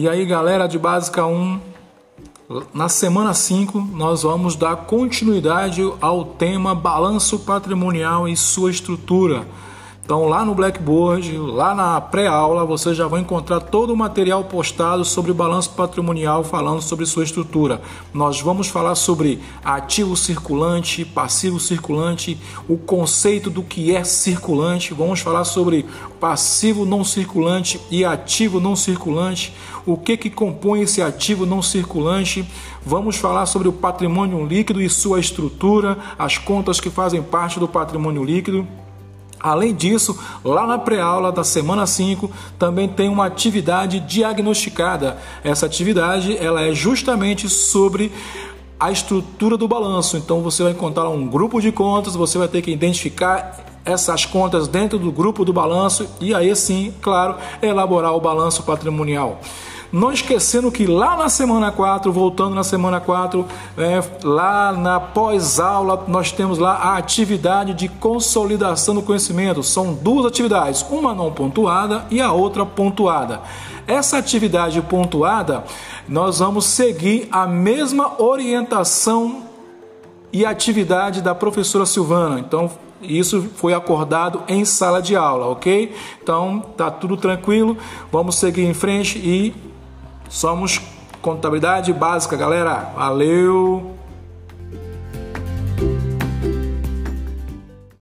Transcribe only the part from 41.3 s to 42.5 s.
da semana 5